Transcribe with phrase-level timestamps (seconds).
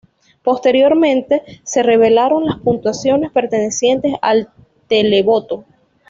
[0.41, 4.49] Posteriormente, se revelaron las puntuaciones pertenecientes al
[4.87, 5.63] televoto.